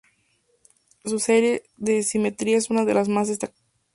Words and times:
Su 1.05 1.19
serie 1.19 1.61
de 1.77 2.01
Simetría 2.01 2.57
es 2.57 2.71
una 2.71 2.85
de 2.85 2.95
las 2.95 3.07
más 3.07 3.27
destacadas. 3.27 3.61